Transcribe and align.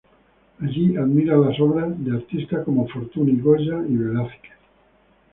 Allí 0.59 0.97
admira 0.97 1.37
las 1.37 1.59
obras 1.59 1.93
de 2.03 2.15
artistas 2.15 2.65
como 2.65 2.87
Fortuny, 2.87 3.39
Goya 3.39 3.85
y 3.87 3.97
Velázquez. 3.97 4.53